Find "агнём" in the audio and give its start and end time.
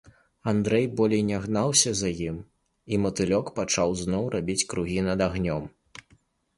5.29-5.75